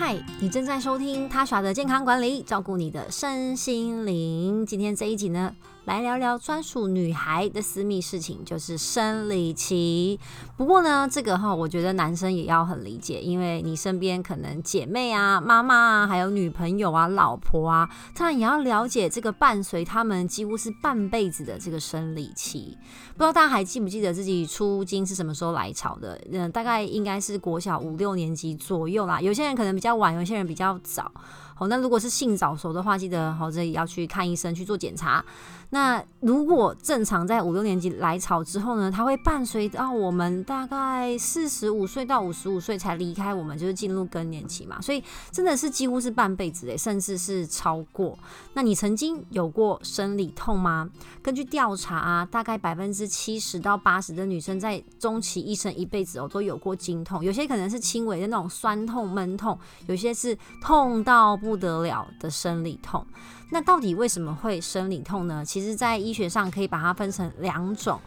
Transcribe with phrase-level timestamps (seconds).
[0.00, 4.64] 嗨，你正在收听他耍的健康管理，照顾你的身心灵。
[4.64, 5.52] 今天这一集呢，
[5.86, 10.20] 来聊聊专属女孩的私密事情，就是生理期。
[10.58, 22.76] 不过呢，这个哈，我觉得男生也要很理解，因为你身边可能姐妹啊、妈妈啊，还有女朋友啊、老婆啊，当然也要了解这个伴随他们几乎是半辈子的这个生理期。
[23.12, 26.20] 不知道大家还记不记得自己出经是什么时候来潮的？
[26.32, 29.20] 嗯，大概应该是国小五六年级左右啦。
[29.20, 31.08] 有些人可能比较晚，有些人比较早。
[31.54, 35.24] 好，那如果是性早熟的话，记得好这里要去看医生去做检查。
[35.70, 44.80] 那如果正常在五六年级来潮之后呢，它会伴随到我们大概四十五岁到五十五岁才离开我们，就是进入更年期嘛。
[44.80, 48.18] 所以真的是几乎是半辈子诶，甚至是超过。
[48.54, 50.88] 那你曾经有过生理痛吗？
[51.22, 63.06] 根据调查啊，大概百分之七十到八十的女生在中期一生一辈子哦都有过经痛，有些可能是轻微的那种酸痛闷痛，有些是痛到不得了的生理痛。
[63.50, 65.44] 那到底为什么会生理痛呢？
[65.44, 68.00] 其实，在医学上可以把它分成两种。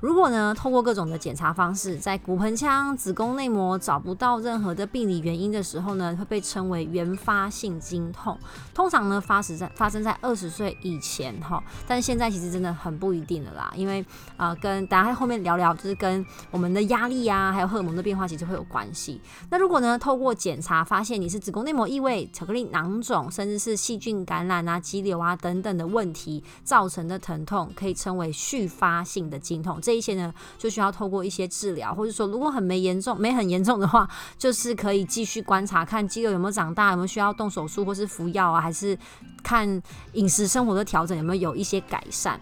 [0.00, 8.38] 如果呢，透过各种的检查方式，在骨盆腔、子宫内膜找不到任何的病理原因的时候呢，会被称为原发性经痛。
[8.72, 14.02] 通常呢，发生在发生在二十岁以前哈，但是现在其实真的很不一定了啦，因为
[14.38, 19.20] 啊，跟大家后面聊聊，就是跟我们的压力啊，还有荷尔蒙的变化，其实会有关系。
[19.50, 29.78] 那如果呢，透过检查发现你是子宫内膜异位、巧克力囊肿，甚至是细菌感染啊、肌瘤啊等等的问题造成的疼痛，可以称为续发性的经痛。
[29.90, 38.96] 这一些呢，就需要透过一些治疗，或者说如果很没严重、没很严重的话，就是可以继续观察，看肌肉有没有长大，有没有需要动手术或是服药啊，还是
[39.42, 42.40] 看饮食生活的调整有没有有一些改善。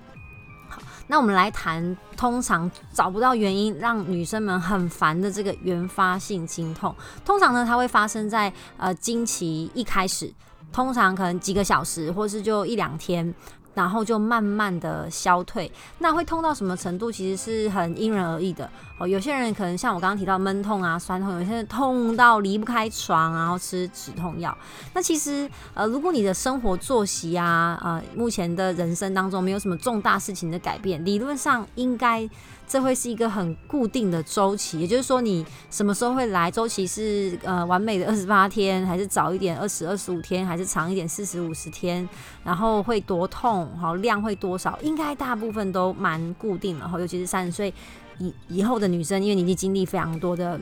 [0.68, 10.30] 好，那我们来谈，通常找不到原因让女生们很烦的这个原发性经痛，通常呢，它会发生在呃经期一开始，
[10.70, 13.34] 通常可能几个小时，或是就一两天。
[13.78, 18.68] 然后就慢慢的消退，那会痛到什么程度，其实是很因人而异的。
[18.98, 19.08] 哦。
[19.08, 24.56] 有些人可能像我刚刚提到闷痛啊、酸痛，有些人痛到离不开床，然后吃止痛药。
[24.94, 32.28] 那其实呃，如果你的生活作息啊，呃，目前的人生当中没有什么重大事情的改变，理论上应该。
[32.70, 36.50] 这会是一个很固定的周期，也就是说，你什么时候会来？
[36.50, 42.06] 周期是呃完美的二十八天，还是早一点二十二十五天，还是长一点四十五十天？
[42.44, 43.74] 然后会多痛？
[43.78, 44.78] 好，量会多少？
[44.82, 46.86] 应该大部分都蛮固定的。
[46.86, 47.72] 哈，尤其是三十岁
[48.18, 50.58] 以以后的女生，因为你已经经历非常多的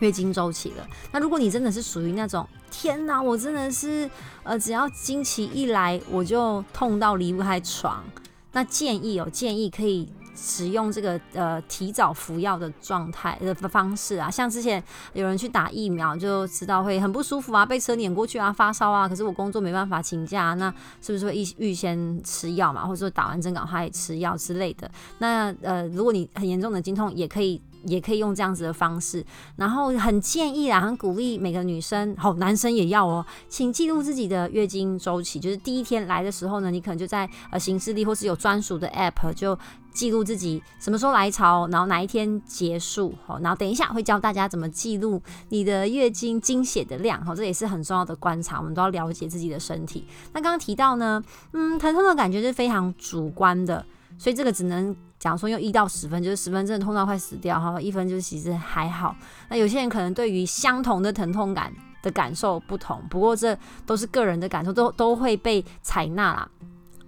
[0.00, 0.86] 月经周期了。
[1.12, 4.08] 那如果你真的是属于那种天哪，我真的是
[4.42, 8.04] 呃，只要经期一来我就痛到离不开床，
[8.52, 10.08] 那建议哦，建议可以。
[10.34, 14.82] 使用这个呃提早服药的状态的方式啊，像之前
[15.12, 24.90] 有人去打疫苗，就知道会很不舒服啊，被车碾过去啊，发烧啊，可是我工作没办法请假，那是不是会预预先吃药嘛，或者说打完针赶快吃药之类的？
[25.18, 27.60] 那呃，如果你很严重的经痛，也可以。
[27.84, 29.24] 也可以用这样子的方式，
[29.56, 39.58] 然后很建议啊，很鼓励每个女生，好男生也要哦，请记录自己的月经周期，就是第一天来的时候呢，你可能就在呃行事历或是有专属的 app 就
[39.92, 50.06] 记录自己什么时候来潮，然后哪一天结束，好，然后等一下会教大家怎么记录你的月经经血的量，好，这也是很重要的观察，我们都要了解自己的身体。
[50.32, 53.84] 那刚刚提到呢，嗯，疼痛的感觉是非常主观的，
[54.18, 54.96] 所以这个只能。
[55.20, 59.14] 讲说用一到十分，就是十分真的痛到快死掉哈，一分就是其实还好。
[59.50, 66.48] 那有些人可能对于相同的疼痛感的感受不同，不过这都是个人的感受，都都会被采纳啦。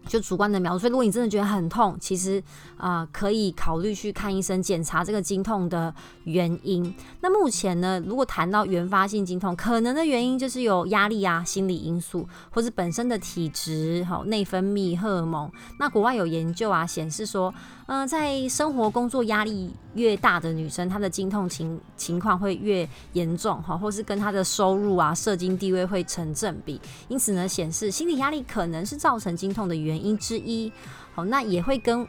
[0.07, 2.43] 就主观的描述，所以如果你真的觉得很痛，其实
[2.77, 6.95] 啊可以考虑去看医生检查这个经痛的原因。
[7.21, 15.51] 那目前呢，如果谈到原发性经痛，可能的原因就是有压力啊、心理因素，或是本身的体质、好内分泌、荷尔蒙。
[15.79, 17.53] 那国外有研究啊显示说，
[17.87, 26.81] 嗯，在生活工作压力越大的女生，她的经痛情情况会越严重哈，或是跟她的收入啊、社经地位会成正比。
[27.09, 30.05] 因此呢，显示心理压力可能是造成经痛的原。
[30.05, 30.73] 因之一，
[31.15, 32.07] 好，那也会跟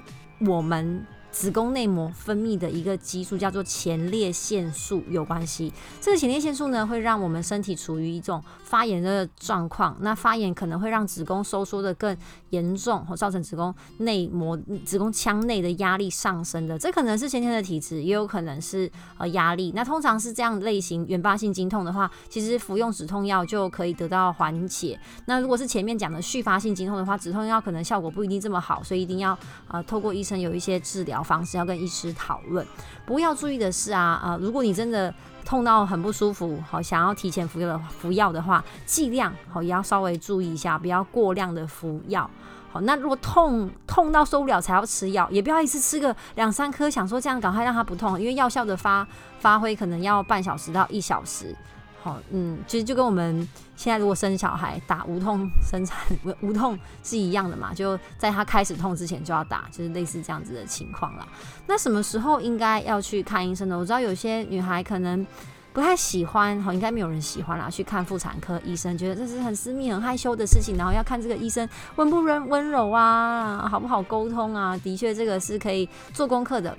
[0.47, 1.05] 我们。
[1.33, 5.73] 子宫内膜分泌的一个激素叫做前列腺素有关系。
[5.99, 9.97] 这个前列腺素呢，会让我们身体处于一种发炎的状况。
[10.01, 12.15] 那发炎可能会让子宫收缩的更
[12.51, 16.77] 严重，或造成子宫内膜、子宫腔内的压力上升的。
[16.77, 19.71] 这可能是先天的体质，也有可能是呃压力。
[19.75, 24.99] 那通常是这样类型原发性经痛的话，其实服用止痛药就可以得到缓解。
[25.25, 29.35] 那如果是前面讲的续发性经痛的话，止痛药可能效果不一定这么好，所以一定要
[29.67, 31.22] 呃透过医生有一些治疗。
[31.23, 32.65] 方式要跟医师讨论。
[33.05, 35.13] 不过要注意的是啊，呃，如果你真的
[35.45, 42.29] 痛到很不舒服，好想要提前服药的服药的话，剂量好也要稍微注意一下，不要过量的服药。
[42.71, 49.07] 好，那如果痛痛到受不了才要吃药，也不要一次吃个两三颗，想说这样赶快让它不痛，因为药效的发
[49.39, 51.55] 发挥可能要半小时到一小时。
[52.03, 53.47] 好，嗯，其实就跟我们
[53.77, 55.97] 现在如果生小孩打无痛生产
[56.41, 61.25] 无痛是一样的嘛，就在他开始痛之前就要打，就是类似这样子的情况啦。
[61.65, 63.77] 那什么时候应该要去看医生呢？
[63.77, 65.25] 我知道有些女孩可能
[65.71, 74.77] 不太喜欢，好，应该没有人喜欢啦，去看妇产科医生，觉得这是很私密、很害羞的事情，然后要看这个医生温不 温温柔啊，好不好沟通啊？
[74.83, 76.77] 的确，这个是可以做功课的。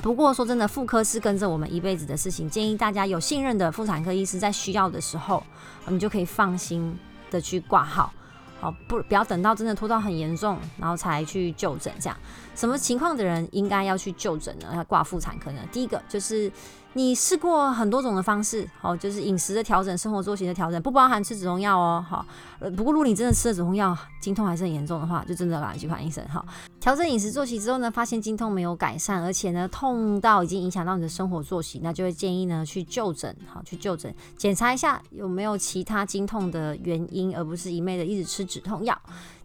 [0.00, 5.42] 不过说真的，妇科是跟着我们一辈子的事情，建议大家有信任的妇产科医师，在需要的时候，
[5.88, 6.96] 你就可以放心
[7.30, 8.12] 的去挂号，
[8.60, 11.92] 好不不要等到真的拖到很严重，然后才去就诊。
[11.98, 12.16] 这样
[12.58, 14.66] 什么情况的人应该要去就诊呢？
[14.74, 15.60] 要挂妇产科呢？
[15.70, 16.50] 第一个就是。
[16.94, 22.26] 你试过很多种的方式，好，就是饮食的调整、生活作息的调整，不包含吃止痛药哦，好。
[22.76, 26.44] 不过如果你真的吃了止痛药，经痛还是很严重的话，就真的赶快去看医生，哈。
[26.80, 38.98] 调整饮食作息之后呢，发现经痛没有改善，而且呢痛到已经影响到你的生活作息，那就会建议呢去就诊，好，去就诊检查一下有没有其他经痛的原因，而不是一昧的一直吃止痛药。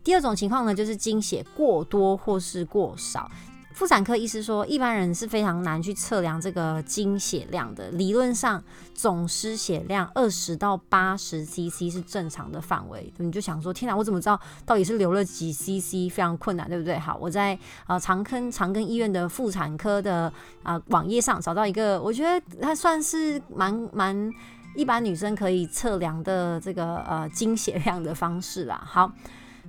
[0.04, 3.30] 第二种情况呢，就是经血过多或是过少。
[3.74, 7.90] 妇产科医师说，一般人是非常难去测量这个经血量的。
[7.90, 8.64] 理论上，
[8.94, 13.12] 总失血量二十到八十 CC 是正常的范围。
[13.18, 16.08] 你就想说，天哪，我怎么知道到底是流了几 CC？
[16.14, 17.00] 非常困难，对不对？
[17.00, 17.58] 好，我在
[17.88, 24.32] 呃长庚长庚医院的妇产科的啊网页上找到一个，我觉得它算是蛮蛮
[24.76, 28.80] 一般女生可以测量的这个呃经血量的方式啦。
[28.86, 29.12] 好。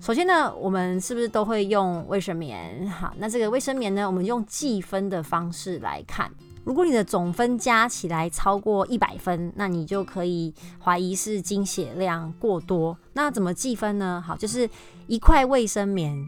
[0.00, 2.86] 首先呢，我们是不是都会用卫生棉？
[2.88, 6.30] 好，那这个卫生棉呢，我们用计分的方式来看。
[6.64, 10.52] 如果你的总分加起来超过一百分，那你就可以
[10.82, 12.96] 怀疑是经血量过多。
[13.12, 14.22] 那怎么计分呢？
[14.26, 14.68] 好，就是
[15.06, 16.26] 一块卫生棉。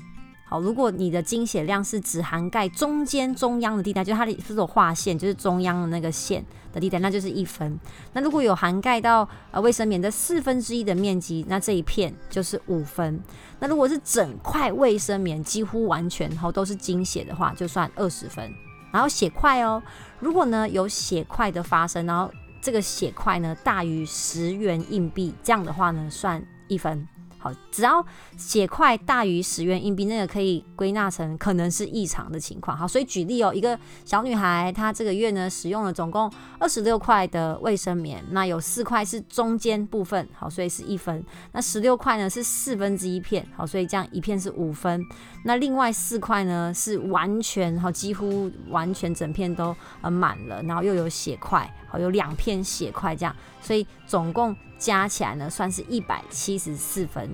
[0.49, 7.77] 好，如果你的经血量是只涵盖中间中央的地带，就是它的这种划线，就是中央的那个线的地带，那就是一分。
[8.13, 13.21] 那如果有涵盖到呃卫生棉的四分之一的面积，那这一片就是五分。
[13.59, 18.49] 那如果是整块卫生棉几乎完全后都是经血的话，就算二十分。
[18.93, 19.83] 然后血块哦，
[20.21, 22.31] 如果呢有血块的发生，然后
[22.63, 27.05] 这个血块呢大于十元硬币，这样的话呢算一分。
[27.39, 28.05] 好只要
[28.37, 32.77] 血块大于十元硬币，那个可以归纳成可能是异常的情况。
[32.77, 41.25] 好，所以举例哦，一个小女孩她这个月呢使用了总共二十六块的卫生棉，那有四块是中间部分，好，所以是一分。
[41.53, 45.05] 那十六块呢是四分之一片，好，所以这样一片是五分。
[45.45, 54.57] 那另外四块呢是完全好，几乎完全整片都呃满了，然后又有血块，好，有两片血块这样，所以总共。
[54.79, 57.29] 加起来呢，算是一百七十四分，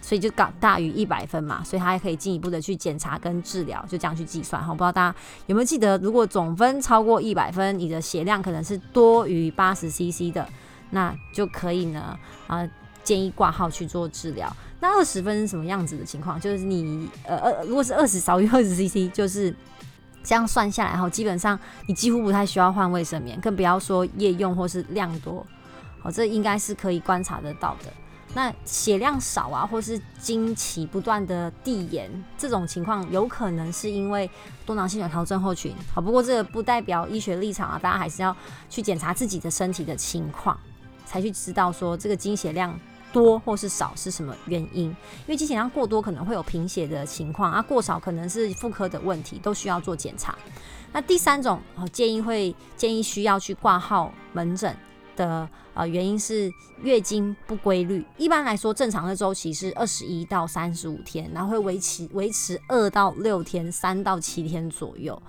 [0.00, 4.68] 所以就高大于一百分嘛，所以他还可以进一步的去检查跟治疗，就这样去计算哈。
[4.72, 5.16] 不知道大家
[5.46, 10.46] 有没有记得，如果总分超过一百分，你的血量可能是多于八十 CC 的，
[10.90, 12.68] 那就可以呢啊
[13.02, 14.54] 建议挂号去做治疗。
[14.80, 16.40] 那二十分是什么样子的情况？
[16.40, 19.54] 就是你呃呃，如果是二十少于二十 CC，就是
[20.24, 25.46] 这样算下来哈，基本上你几乎不太需要换卫生棉，更不要说夜用或是量多。
[26.02, 27.92] 哦，这应该是可以观察得到的。
[28.34, 34.30] 那血量少啊，或是经期不断的递延，这种情况有可能是因为
[34.64, 35.74] 多囊性卵巢症候群。
[35.94, 38.34] 好，不过这个不代表医学立场啊，大家还是要
[38.70, 40.58] 去检查自己的身体的情况，
[41.04, 42.74] 才去知道说这个经血量
[43.12, 44.84] 多或是少是什么原因。
[44.86, 50.34] 因为经血量过多可能会有贫血的情况啊，过少可能是妇科的问题，都需要做检查。
[50.90, 54.74] 那第三种，哦，建议会建议需要去挂号门诊。
[55.16, 56.52] 的呃原因是
[56.82, 65.20] 月经不规律，一般来说正常的周期是二十一到三十五天，然后会维持维持二到六天，三到七天左右。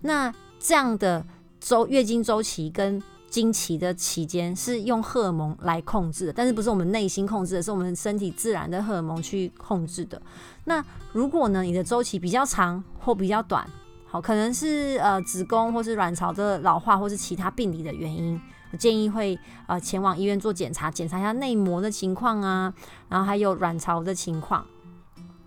[0.00, 1.24] 那这样的
[1.60, 10.20] 周月经周期跟经期的期间是用荷尔蒙来控制的，但是不是我们内心控制的，是我们身体自然的荷尔蒙去控制的。
[10.64, 13.68] 那如果呢，你的周期比较长或比较短，
[14.06, 18.40] 好，可能是呃子宫或是卵巢的老化，或是其他病理的原因。
[18.74, 22.72] 建议会呃前往医院做检查，检查一下内膜的情况啊，
[23.08, 24.64] 然后还有卵巢的情况。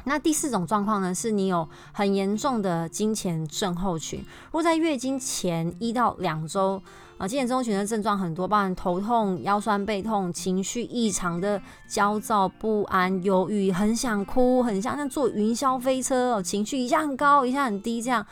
[0.06, 4.20] 那第四种状况呢，是你有很严重的经前症候群。
[4.46, 6.82] 如果在月经前一到两周
[7.18, 18.26] 啊，经前症候群的症状很多，包含头痛、腰酸背痛、情绪异常的焦躁不安、忧郁、很想哭、很像在坐云霄飞车哦，情绪一下很高，一下很低这样。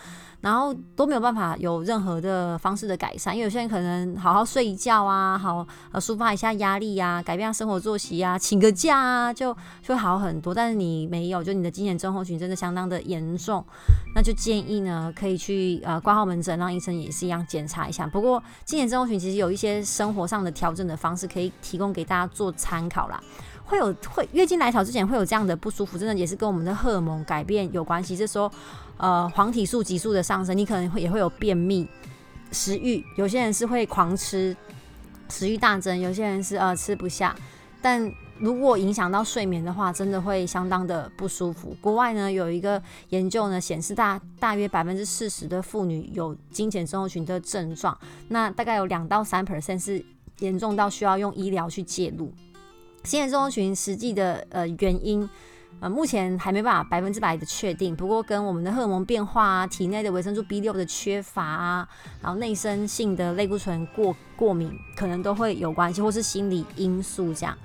[0.45, 10.53] 然后都没有办法有任何的方式的改善，因为有些人可能好好睡一觉啊，好呃抒发一下压力啊，改变下生活作息啊，请个假啊，就就会好很多。
[10.53, 13.65] 但是你没有，就你的经前症候群真的相当的严重，
[14.13, 18.05] 那就建议呢可以去呃挂号门诊，让医生也是一样检查一下。
[18.05, 23.19] 不过经前症候群其实有一些生活上的调整的方式，可以提供给大家做参考啦。
[23.65, 28.15] 会有会月经来潮之前会有这样的不舒服，真的也是跟我们的荷尔蒙改变有关系。
[28.15, 28.49] 这时候，
[28.97, 31.87] 呃，黄体素急速的上升，你可能会也会有便秘、
[32.51, 34.55] 食欲，有些人是会狂吃，
[35.29, 37.35] 食欲大增；有些人是呃吃不下。
[37.81, 41.75] 但如果影响到睡眠的话，真的会相当的不舒服。
[41.81, 50.03] 国外呢有一个研究呢显示，大大约百分之四十的妇女有经前症候群的症状，那大概有两到三 percent 是
[50.39, 52.31] 严重到需要用医疗去介入。
[53.05, 55.29] 新的症候群实际的呃原因，
[55.79, 57.95] 呃目前还没办法百分之百的确定。
[57.95, 61.87] 不过跟我们的荷尔蒙变化啊、体内的维生素 B 六的缺乏啊，
[62.21, 67.55] 然后内生性的类固醇过过敏，可能都会有关系，或是心理因素这样。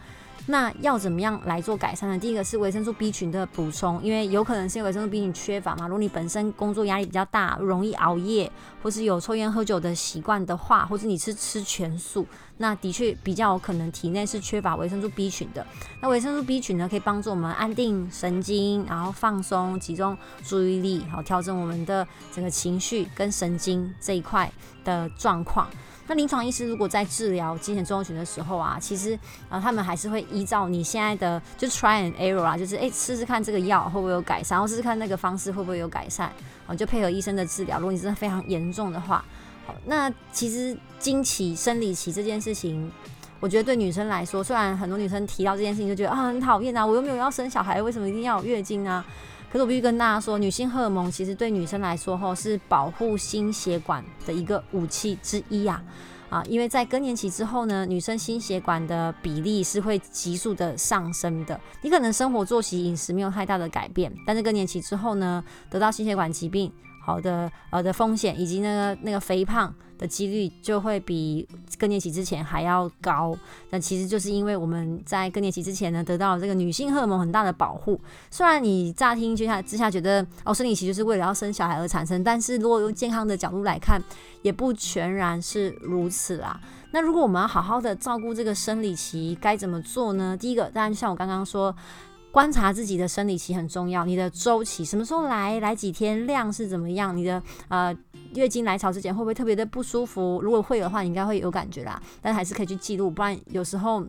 [0.47, 2.19] 那要怎么样来做改善呢？
[2.19, 5.87] 第一个是维生素 B 群的补充，因为有可能是维生素 B 群缺乏嘛。
[5.87, 8.51] 如果你本身工作压力比较大，容易熬夜，
[8.83, 12.27] 或是有抽烟喝酒的习惯的话，或者你是吃全素，
[12.62, 15.67] 那的确比较有可能体内是缺乏维生素 B 群的。
[16.02, 20.14] 那维生素 B 群呢，可以帮助我们安定神经，然后放松、集中
[20.45, 24.52] 注意力，好调整我们的整个情绪跟神经这一块
[24.85, 25.67] 的状况。
[26.07, 36.31] 那临床医师如果在治疗精神症候群的时候啊，其实啊，他们还是会依照你现在的就 try and error 啊，就是哎试试看这个药会不会有改善，然后试试看那个方式会不会有改善，
[36.67, 37.79] 啊，就配合医生的治疗。
[37.79, 39.25] 如果你真的非常严重的话，
[39.67, 42.90] 好，那其实经期、生理期这件事情，
[43.40, 49.05] 我觉得对女生来说，虽然很多女生提到这件事情就觉得啊很讨厌啊，我又没有要生小孩，为什么一定要有月经啊？
[49.50, 55.83] 可是我必须跟大家说，女性荷尔蒙其实对女生来说，吼是保护心血管的一个武器之一呀，
[56.29, 61.61] 啊，因为在更年期之后呢，女生心血管的比例是会急速的上升的。
[61.83, 66.73] 你可能生活作息、饮食没有太大的改变，但是更年期之后呢，得到心血管疾病。
[67.00, 73.37] 好的，呃的风险以及那个那个肥胖的几率就会比更年期之前还要高。
[73.71, 78.00] 那其实就是因为我们在更年期之前呢，得到了这个女性荷尔蒙很大的保护。
[78.30, 84.00] 虽然你乍听之下之下觉得哦，生理期就是为了要生小孩而产生，但是如果用健康的角度来看，
[84.42, 86.61] 也不全然是如此啦。
[86.92, 90.37] 那如果我们要好好的照顾这个生理期，该怎么做呢？
[90.37, 91.75] 第一个，当然像我刚刚说。
[92.31, 97.17] 观察自己的生理期很重要，你的周期什么时候来，来几天，量是怎么样？
[97.17, 97.97] 你的呃
[98.35, 100.41] 月经来潮之前会不会特别的不舒服？
[100.43, 104.05] 如果会的话，你应该会有感觉啦，但还是可以去记录，不然有时候。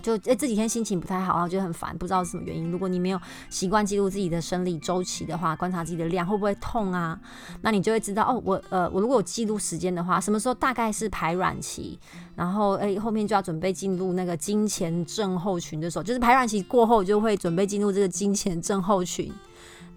[0.00, 2.70] 就哎，这几天心情不太好，然后觉得很烦，不知道是什么原因。
[2.70, 7.18] 如果你没有习惯记录自己的生理周期的话，观察自己的量会不会痛啊？
[7.62, 11.98] 那你就会知道哦，我呃，我如果有记录时间的话，什么时候大概是排卵期，
[12.34, 19.32] 然后哎后面就要准备进入那个金钱症候群的时候，就是排卵期过后就会准备进入这个金钱症候群。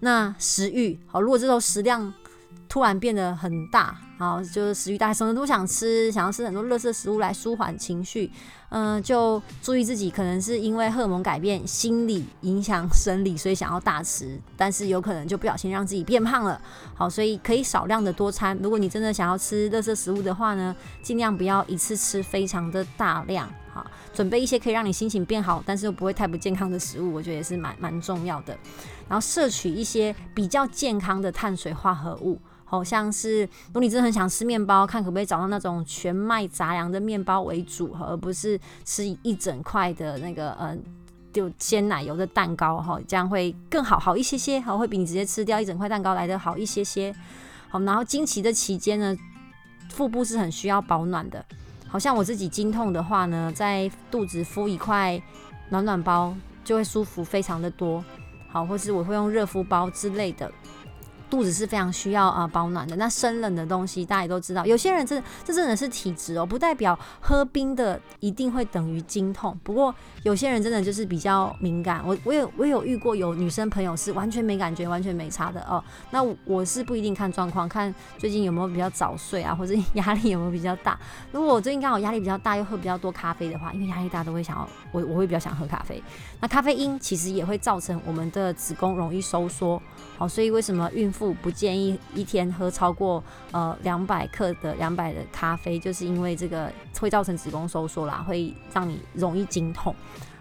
[0.00, 2.12] 那食欲好，如果这时候食量
[2.68, 8.32] 突然变得很大，好，就是食欲大，什么都想吃，想要吃很多热色食物来舒缓情绪。
[8.70, 16.60] 嗯，就注意自己，可能是因为荷尔蒙改变，心理影响生理，所以想要大吃，但是有可能就不小心让自己变胖了。
[16.94, 18.58] 好，所以可以少量的多餐。
[18.60, 23.48] 如果你真的想要吃热色食物的话呢，尽量不要一次吃非常的大量。
[23.74, 28.56] 啊，准备一些可以让你心情变好，但是又不会太不健康的食物，我觉得也是蛮蛮重要的。
[29.08, 32.40] 然后摄取一些比较健康的碳水化合物。
[32.66, 40.76] 好像是，如果你真的很想吃面包，看可不可以找到那种全麦杂粮的面包为主，而不是吃一整块的那个呃，
[41.32, 47.14] 就鲜奶油的蛋糕哈，这样会更好好一些些，好会比你直接吃掉一整块蛋糕来的好一些些。
[47.68, 49.16] 好，然后经期的期间呢，
[49.90, 51.44] 腹部是很需要保暖的。
[51.94, 55.22] 好像我自己经痛的话呢，在肚子敷一块
[55.68, 56.34] 暖暖包
[56.64, 58.04] 就会舒服非常的多。
[58.48, 60.50] 好，或是我会用热敷包之类的。
[61.30, 62.96] 肚子是非常需要啊保暖的。
[62.96, 69.58] 那生冷的东西大家也都知道，有些人这这真的是体质哦，不代表喝冰的一定会等于经痛。
[69.62, 75.82] 不过有些人真的就是比较敏感，我我有我有遇过有女生朋友是完全没感觉，完全没差的哦。
[76.10, 80.98] 那我是不一定看状况，看最近有没有比较早睡啊，或者压力有没有比较大。
[81.32, 86.02] 如果我最近刚好压力比较大，又喝比较多咖啡的话，因为压力大都会想要我我会比较想喝咖啡。
[86.40, 89.80] 那咖啡因其实也会造成我们的子宫容易收缩。
[90.16, 95.78] 好，所以为什么孕妇不建议一天喝超过呃两百克的两百的咖啡？
[95.78, 99.94] 就是因为这个会造成子宫收缩啦，会让你容易经痛。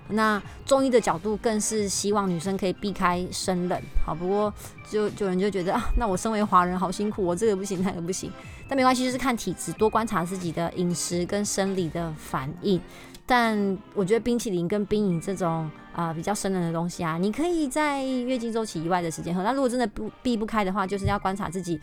[0.09, 4.53] 那中医的角度更是希望女生可以避开生冷，好，不过
[4.89, 8.31] 就有人就觉得啊，那我身为华人好辛苦，我这个不行，那个不行，
[8.67, 12.79] 但没关系，就是看体质，多观察自己的饮食跟生理的反应。
[13.25, 19.41] 但我觉得冰淇淋跟冰饮这种啊比较生冷的东西啊，你可以在月经周期以外的时间喝。
[19.43, 21.79] 那如果真的不避不开的话，就是要观察自己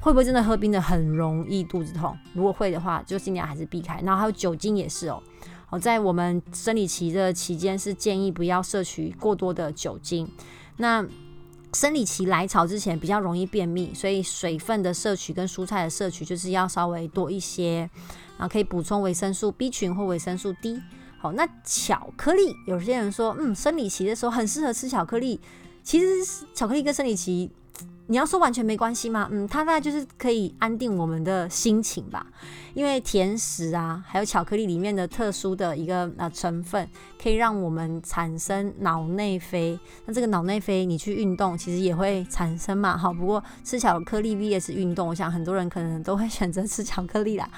[0.00, 2.18] 会不会真的喝冰的很容易肚子痛。
[2.34, 4.00] 如果会的话，就尽量还是避开。
[4.02, 5.22] 然后还有酒精也是哦。
[5.72, 10.30] 哦，在我们生理期的期间是建议不要摄取过多的酒精。
[10.76, 11.02] 那
[11.72, 17.88] 生理期来潮之前比较容易便秘，所以水分的摄取跟蔬菜的摄取就是要稍微多一些，
[18.36, 20.78] 然后可以补充维生素 B 群或维生素 D。
[21.18, 25.40] 好，那巧克力，有些人说，嗯，生理期的时候很适合吃巧克力。
[25.82, 26.06] 其实
[26.54, 27.50] 巧克力跟生理期。
[28.12, 29.26] 你要说完全没关系吗？
[29.32, 32.26] 嗯，它大概就是可以安定我们的心情吧。
[32.74, 36.86] 因为甜食啊，还有巧克力里面的特殊的一个呃成分，
[37.18, 39.80] 可以让我们产生脑内啡。
[40.04, 42.98] 那这个脑内啡，你去运动其实也会产生嘛。
[42.98, 47.48] 好，不过吃巧克力 vs 运动，我想很多人可能都会选择吃巧克力啦。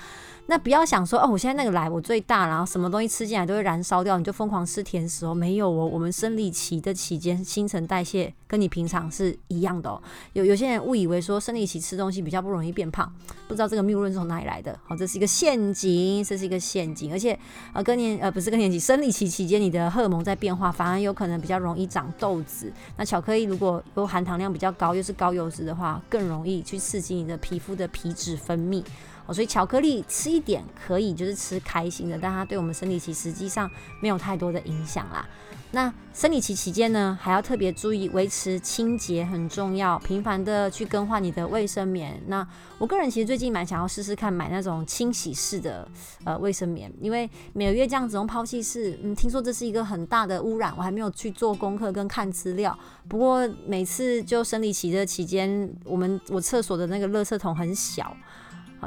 [0.47, 5.35] 那不要想说哦，我现在那个来我最大，然后什么东西吃进来都会燃烧掉，你就疯狂吃甜食哦。
[5.35, 10.01] 没有哦，我们生理期的期间新陈代谢跟你平常是一样的哦。
[10.35, 13.11] 有有些人误以为说生理期吃东西比较不容易变胖，
[13.49, 14.79] 不知道这个谬论是从哪里来的。
[14.85, 17.11] 好，这是一个陷阱，这是一个陷阱。
[17.11, 17.39] 而且
[17.73, 22.71] 呃更年呃不是更年期，生理期期间你的荷尔蒙在变化，反而有可能比较容易长痘子。
[22.99, 28.85] 那巧克力如果有含糖量比较高，又是高油脂的话，更容易去刺激你的皮肤的皮脂分泌。
[29.27, 35.27] 哦，所以巧克力吃一点可以，就是吃开心的，但它对我们生理期实际上没有太多的影响啦。
[35.71, 42.23] 那生理期期间呢，还要特别注意维持清洁很重要，频繁的去更换你的卫生棉。
[42.29, 42.47] 那
[42.79, 45.89] 我个人其实最近蛮想要试试看买那种清洗式的
[46.23, 52.79] 呃卫生棉，因为每个月这样子用抛弃式，嗯，听说这是一个很大的污染，我还没有去做功课跟看资料。
[53.09, 58.17] 不过每次就生理期的期间，我们我厕所的那个垃圾桶很小。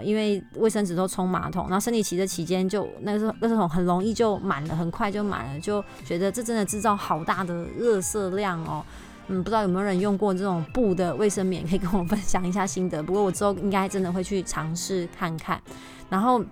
[0.02, 8.84] 因为卫生纸都冲马桶，然后生理期的期间就那个时候那时候很容易就满了，很快就满了，就觉得这真的制造好大的热色量哦。
[9.28, 13.04] 嗯，不知道有没有人用过这种布的卫生棉，可以跟我分享一下心得。
[13.04, 15.62] 不过我之后应该真的会去尝试看看，
[16.10, 16.44] 然后。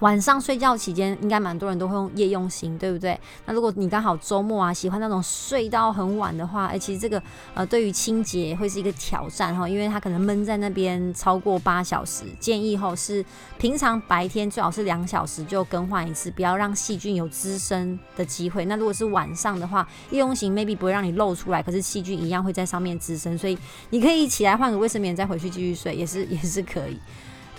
[0.00, 3.18] 晚上睡觉期间，应该蛮多人都会用夜用型，对不对？
[3.46, 7.20] 那如果你刚好周末啊，喜欢那种睡到很晚的话，哎，其实这个
[7.54, 12.24] 呃，对于清洁会是一个挑战哈，因为它可能闷在那边超过八小时。
[12.38, 13.24] 建议哈是
[13.58, 18.64] 平常白天最好是两小时就更换一次，不要让细菌有滋生的机会。
[18.66, 23.58] 那如果是晚上的话，夜用型 maybe 不会让你露出来，可是细菌一样会在上面滋生，所以
[23.90, 26.98] 你可以起来换个卫生棉再回去继续睡，也是 也是可以。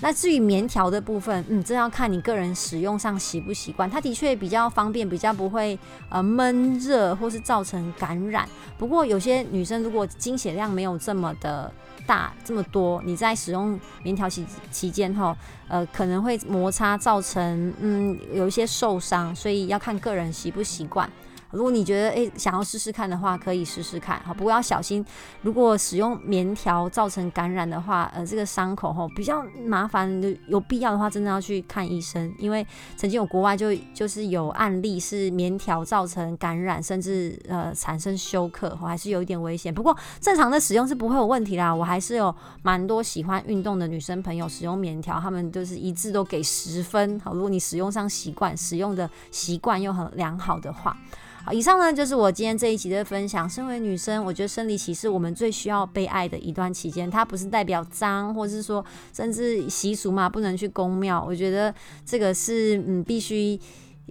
[0.02, 3.90] 那至于棉条的部分，嗯，这要看你个人使用上习不习惯。
[3.90, 5.78] 它的确比较方便，比较不会
[6.10, 8.48] 呃闷热或是造成感染。
[8.78, 11.72] 不过有些女生如果经血量没有这么的
[12.08, 15.36] 大这么多，你在使用棉条期期间哈，
[15.68, 21.10] 呃，可能会摩擦造成嗯有一些受伤，所以要看个人习不习惯。
[21.52, 25.04] 如果你觉得诶想要试试看的话，可以试试看，好，不过要小心。
[25.42, 30.10] 如果使用棉条造成感染的话，呃，这个伤口吼比较麻烦，
[30.48, 39.74] 有必要的话真的要去看医生，因为曾经有国外就就是有案例是棉条造成感染，甚至呃产生休克，还是有一点危险。
[39.74, 41.74] 不过正常的使用是不会有问题啦。
[41.74, 47.20] 我还是有蛮多喜欢运动的女生朋友使用棉条，他们就是一致都给十分。
[47.22, 50.96] 好，如果你使用上习惯，使用的习惯又很良好的话。
[51.44, 53.50] 好，以上呢就是我今天这一集的分享。
[53.50, 57.10] 身为女生，我觉得生理期是我们最需要被爱的一段期间。
[57.10, 61.24] 它不是代表脏，或是说甚至习俗嘛，不能去公庙。
[61.26, 61.74] 我觉得
[62.06, 63.60] 这个是嗯必须。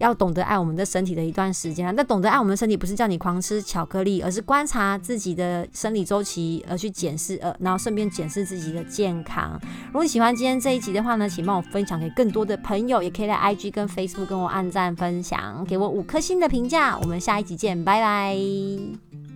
[0.00, 9.60] 要懂得爱我们的身体的一段时间，那懂得爱我们的身体不是叫你狂吃巧克力，而是观察自己的生理周期，而去检视，呃，然后顺便检视自己的健康。
[9.86, 16.96] 如果你喜欢今天这一集的话呢，请帮我分享给更多的朋友，也可以在 IG 跟 Facebook 跟我按赞分享，给我五颗星的评价。
[16.98, 19.27] 我们下一集见，拜拜。